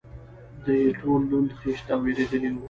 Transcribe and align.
دوی 0.63 0.81
ټول 0.99 1.21
لوند، 1.29 1.49
خېشت 1.59 1.87
او 1.93 1.99
وېرېدلي 2.03 2.49
و. 2.51 2.57